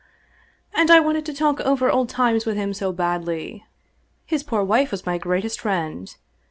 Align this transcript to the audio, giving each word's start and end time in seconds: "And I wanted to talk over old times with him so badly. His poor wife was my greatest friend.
"And 0.73 0.89
I 0.89 0.99
wanted 0.99 1.27
to 1.27 1.33
talk 1.35 1.59
over 1.61 1.91
old 1.91 2.09
times 2.09 2.43
with 2.47 2.55
him 2.57 2.73
so 2.73 2.91
badly. 2.91 3.65
His 4.25 4.41
poor 4.41 4.63
wife 4.63 4.89
was 4.89 5.05
my 5.05 5.19
greatest 5.19 5.59
friend. 5.61 6.11